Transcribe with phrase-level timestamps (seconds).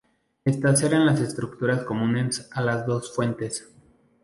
[0.45, 3.69] Estas eran las estructuras comunes a las dos fuentes.